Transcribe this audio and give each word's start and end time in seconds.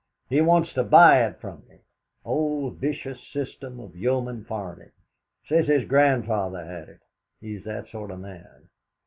He 0.31 0.41
wants 0.41 0.73
to 0.73 0.83
buy 0.83 1.23
it 1.27 1.39
from 1.39 1.61
me. 1.69 1.81
Old 2.25 2.77
vicious 2.77 3.21
system 3.23 3.79
of 3.79 3.95
yeoman 3.95 4.45
farming. 4.45 4.89
Says 5.47 5.67
his 5.67 5.85
grandfather 5.87 6.65
had 6.65 6.89
it. 6.89 7.01
He's 7.39 7.63
that 7.65 7.87
sort 7.87 8.09
of 8.09 8.19
man. 8.19 8.67